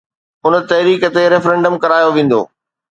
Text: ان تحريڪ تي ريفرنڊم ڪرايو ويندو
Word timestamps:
ان 0.45 0.53
تحريڪ 0.71 1.01
تي 1.17 1.23
ريفرنڊم 1.35 1.73
ڪرايو 1.87 2.09
ويندو 2.19 2.41